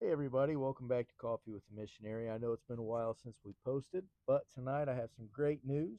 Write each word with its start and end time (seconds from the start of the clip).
Hey 0.00 0.12
everybody, 0.12 0.54
welcome 0.54 0.86
back 0.86 1.08
to 1.08 1.14
Coffee 1.20 1.50
with 1.50 1.64
the 1.68 1.80
Missionary. 1.80 2.30
I 2.30 2.38
know 2.38 2.52
it's 2.52 2.62
been 2.68 2.78
a 2.78 2.82
while 2.82 3.16
since 3.20 3.34
we 3.44 3.52
posted, 3.64 4.04
but 4.28 4.42
tonight 4.54 4.88
I 4.88 4.94
have 4.94 5.10
some 5.16 5.28
great 5.32 5.66
news 5.66 5.98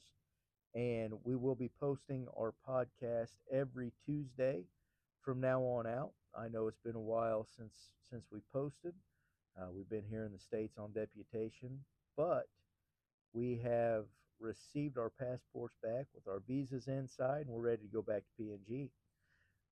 and 0.74 1.12
we 1.26 1.36
will 1.36 1.54
be 1.54 1.70
posting 1.82 2.26
our 2.40 2.54
podcast 2.66 3.36
every 3.52 3.92
Tuesday 4.06 4.64
from 5.22 5.42
now 5.42 5.62
on 5.64 5.86
out. 5.86 6.12
I 6.34 6.48
know 6.48 6.70
it's 6.70 6.80
been 6.80 6.96
a 6.96 7.00
while 7.00 7.46
since 7.58 7.74
since 8.10 8.24
we 8.32 8.40
posted. 8.54 8.94
Uh, 9.60 9.68
we've 9.70 9.90
been 9.90 10.06
here 10.10 10.24
in 10.24 10.32
the 10.32 10.40
states 10.40 10.78
on 10.78 10.94
deputation, 10.94 11.84
but 12.16 12.48
we 13.34 13.60
have 13.66 14.06
received 14.40 14.98
our 14.98 15.10
passports 15.10 15.76
back 15.84 16.06
with 16.16 16.26
our 16.26 16.42
visas 16.48 16.88
inside 16.88 17.48
and 17.48 17.50
we're 17.50 17.60
ready 17.60 17.82
to 17.82 17.94
go 17.94 18.02
back 18.02 18.24
to 18.24 18.44
PNG. 18.44 18.92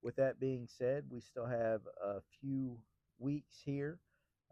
With 0.04 0.18
that 0.18 0.38
being 0.38 0.68
said, 0.68 1.06
we 1.10 1.22
still 1.22 1.46
have 1.46 1.80
a 2.04 2.20
few 2.42 2.78
weeks 3.20 3.62
here 3.64 4.00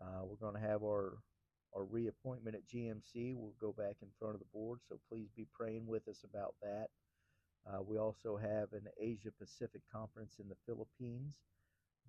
uh, 0.02 0.24
we're 0.24 0.36
going 0.36 0.60
to 0.62 0.68
have 0.68 0.84
our 0.84 1.18
our 1.76 1.84
reappointment 1.84 2.56
at 2.56 2.66
GMC. 2.66 3.36
We'll 3.36 3.54
go 3.60 3.74
back 3.74 3.98
in 4.02 4.08
front 4.18 4.34
of 4.34 4.40
the 4.40 4.48
board, 4.54 4.80
so 4.88 4.98
please 5.10 5.28
be 5.36 5.46
praying 5.54 5.86
with 5.86 6.08
us 6.08 6.24
about 6.24 6.56
that. 6.62 6.88
Uh, 7.68 7.82
we 7.82 7.98
also 7.98 8.38
have 8.38 8.72
an 8.72 8.88
Asia 9.00 9.32
Pacific 9.38 9.82
conference 9.92 10.36
in 10.40 10.48
the 10.48 10.56
Philippines, 10.66 11.36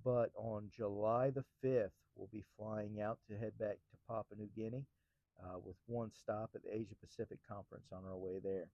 but 0.05 0.31
on 0.37 0.71
July 0.71 1.31
the 1.31 1.45
5th, 1.65 1.91
we'll 2.15 2.29
be 2.33 2.45
flying 2.57 3.01
out 3.01 3.19
to 3.29 3.37
head 3.37 3.59
back 3.59 3.79
to 3.91 3.97
Papua 4.07 4.39
New 4.39 4.51
Guinea 4.55 4.85
uh, 5.43 5.59
with 5.59 5.77
one 5.87 6.13
stop 6.13 6.51
at 6.55 6.63
the 6.63 6.75
Asia 6.75 6.95
Pacific 7.01 7.39
conference 7.49 7.89
on 7.93 8.05
our 8.05 8.17
way 8.17 8.39
there. 8.43 8.69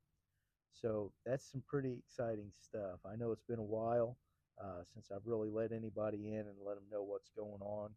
So 0.73 1.13
that's 1.25 1.51
some 1.51 1.63
pretty 1.67 1.97
exciting 1.99 2.51
stuff. 2.51 2.99
I 3.07 3.17
know 3.17 3.31
it's 3.33 3.45
been 3.45 3.59
a 3.59 3.63
while 3.63 4.17
uh, 4.63 4.83
since 4.93 5.11
I've 5.11 5.27
really 5.27 5.51
let 5.51 5.73
anybody 5.73 6.29
in 6.29 6.41
and 6.41 6.57
let 6.65 6.75
them 6.75 6.85
know 6.91 7.03
what's 7.03 7.31
going 7.37 7.63
on. 7.63 7.91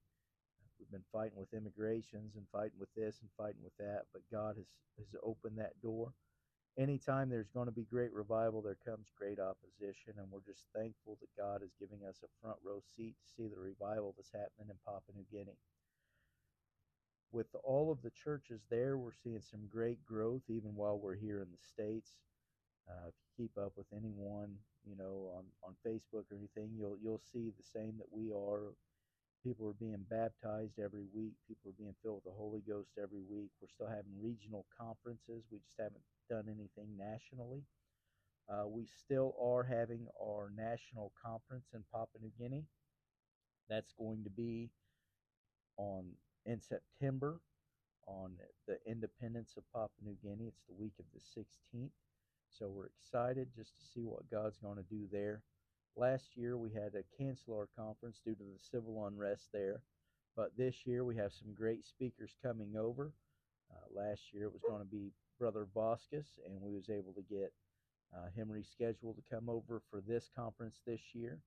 We've 0.80 0.92
been 0.92 1.12
fighting 1.12 1.38
with 1.38 1.54
immigrations 1.54 2.36
and 2.36 2.46
fighting 2.52 2.80
with 2.80 2.94
this 2.96 3.20
and 3.22 3.30
fighting 3.38 3.64
with 3.64 3.76
that, 3.78 4.04
but 4.14 4.22
God 4.32 4.58
has, 4.58 4.68
has 4.98 5.16
opened 5.24 5.58
that 5.58 5.80
door. 5.82 6.14
Anytime 6.78 7.30
there's 7.30 7.50
going 7.50 7.68
to 7.68 7.72
be 7.72 7.86
great 7.86 8.12
revival, 8.14 8.62
there 8.62 8.78
comes 8.86 9.08
great 9.18 9.40
opposition, 9.40 10.14
and 10.18 10.28
we're 10.30 10.44
just 10.46 10.68
thankful 10.76 11.18
that 11.22 11.42
God 11.42 11.64
is 11.64 11.72
giving 11.80 12.04
us 12.08 12.20
a 12.24 12.28
front 12.42 12.58
row 12.64 12.82
seat 12.96 13.16
to 13.16 13.34
see 13.34 13.48
the 13.48 13.60
revival 13.60 14.14
that's 14.18 14.32
happening 14.34 14.68
in 14.70 14.76
Papua 14.86 15.16
New 15.16 15.26
Guinea. 15.32 15.58
With 17.32 17.48
all 17.64 17.92
of 17.92 18.02
the 18.02 18.12
churches 18.12 18.62
there, 18.70 18.98
we're 18.98 19.14
seeing 19.14 19.42
some 19.42 19.68
great 19.70 20.04
growth 20.06 20.44
even 20.50 20.76
while 20.76 21.00
we're 21.00 21.16
here 21.16 21.42
in 21.42 21.48
the 21.52 21.64
States. 21.64 22.12
Uh, 22.90 23.08
if 23.08 23.16
you 23.16 23.46
keep 23.46 23.58
up 23.58 23.72
with 23.78 23.88
anyone, 23.96 24.56
you 24.88 24.96
know, 24.96 25.32
on, 25.36 25.46
on 25.64 25.76
Facebook 25.86 26.26
or 26.32 26.38
anything, 26.38 26.72
you'll 26.78 26.98
you'll 27.02 27.22
see 27.32 27.52
the 27.58 27.64
same 27.64 27.96
that 27.98 28.12
we 28.12 28.32
are 28.32 28.76
People 29.46 29.70
are 29.70 29.74
being 29.80 30.04
baptized 30.10 30.80
every 30.84 31.06
week. 31.14 31.34
People 31.48 31.70
are 31.70 31.78
being 31.78 31.94
filled 32.02 32.16
with 32.16 32.34
the 32.34 32.36
Holy 32.36 32.64
Ghost 32.68 32.90
every 32.98 33.22
week. 33.30 33.52
We're 33.62 33.68
still 33.68 33.88
having 33.88 34.18
regional 34.20 34.66
conferences. 34.76 35.46
We 35.52 35.60
just 35.60 35.78
haven't 35.78 36.02
done 36.32 36.46
anything 36.50 36.98
nationally. 36.98 37.62
Uh, 38.50 38.68
we 38.68 38.88
still 38.88 39.36
are 39.40 39.62
having 39.62 40.08
our 40.20 40.52
national 40.58 41.12
conference 41.24 41.68
in 41.76 41.84
Papua 41.94 42.24
New 42.24 42.32
Guinea. 42.40 42.66
That's 43.70 43.94
going 43.94 44.24
to 44.24 44.32
be 44.32 44.72
on 45.78 46.06
in 46.48 46.60
September 46.60 47.40
on 48.08 48.32
the 48.68 48.80
independence 48.88 49.54
of 49.58 49.64
Papua 49.72 49.90
New 50.04 50.18
Guinea. 50.24 50.48
It's 50.48 50.64
the 50.68 50.74
week 50.74 50.94
of 50.98 51.06
the 51.14 51.22
16th. 51.22 51.92
So 52.50 52.70
we're 52.70 52.88
excited 52.88 53.50
just 53.56 53.78
to 53.78 53.86
see 53.86 54.06
what 54.06 54.30
God's 54.32 54.58
going 54.58 54.78
to 54.78 54.90
do 54.90 55.08
there. 55.12 55.44
Last 55.98 56.36
year 56.36 56.58
we 56.58 56.72
had 56.72 56.92
to 56.92 57.04
cancel 57.18 57.54
our 57.54 57.70
conference 57.78 58.20
due 58.26 58.36
to 58.36 58.44
the 58.44 58.60
civil 58.60 59.06
unrest 59.08 59.48
there, 59.54 59.82
but 60.36 60.52
this 60.58 60.86
year 60.86 61.06
we 61.06 61.16
have 61.16 61.32
some 61.32 61.54
great 61.54 61.86
speakers 61.86 62.36
coming 62.44 62.76
over. 62.76 63.14
Uh, 63.72 64.02
last 64.02 64.34
year 64.34 64.44
it 64.44 64.52
was 64.52 64.62
going 64.68 64.82
to 64.82 64.92
be 64.92 65.14
Brother 65.40 65.66
Boscus, 65.74 66.38
and 66.46 66.62
we 66.62 66.74
was 66.74 66.90
able 66.90 67.14
to 67.14 67.22
get 67.22 67.54
uh, 68.14 68.28
him 68.36 68.50
rescheduled 68.50 69.16
to 69.16 69.24
come 69.32 69.48
over 69.48 69.82
for 69.90 70.02
this 70.02 70.30
conference 70.36 70.82
this 70.86 71.00
year, 71.14 71.40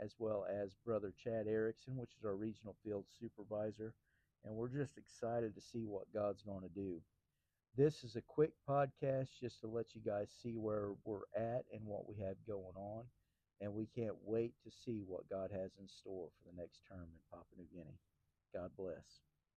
as 0.00 0.16
well 0.18 0.46
as 0.50 0.74
Brother 0.84 1.14
Chad 1.22 1.46
Erickson, 1.46 1.96
which 1.96 2.16
is 2.18 2.24
our 2.24 2.34
regional 2.34 2.74
field 2.84 3.04
supervisor. 3.20 3.94
And 4.44 4.52
we're 4.56 4.68
just 4.68 4.98
excited 4.98 5.54
to 5.54 5.60
see 5.60 5.84
what 5.84 6.12
God's 6.12 6.42
going 6.42 6.62
to 6.62 6.74
do. 6.74 7.00
This 7.76 8.02
is 8.02 8.16
a 8.16 8.22
quick 8.22 8.50
podcast 8.68 9.28
just 9.40 9.60
to 9.60 9.68
let 9.68 9.94
you 9.94 10.00
guys 10.04 10.28
see 10.42 10.56
where 10.56 10.90
we're 11.04 11.30
at 11.36 11.64
and 11.72 11.84
what 11.84 12.08
we 12.08 12.16
have 12.16 12.34
going 12.48 12.74
on 12.74 13.04
and 13.62 13.74
we 13.74 13.86
can't 13.86 14.16
wait 14.24 14.54
to 14.64 14.72
see 14.72 15.04
what 15.06 15.30
God 15.30 15.50
has 15.52 15.72
in 15.80 15.88
store 15.88 16.30
for 16.30 16.50
the 16.52 16.60
next 16.60 16.82
term 16.88 17.04
in 17.04 17.20
Papua 17.30 17.56
New 17.58 17.68
Guinea. 17.72 17.98
God 18.54 18.72
bless. 18.78 19.31